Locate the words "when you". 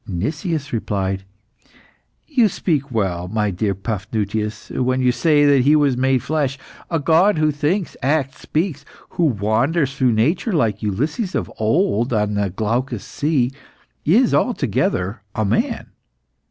4.71-5.11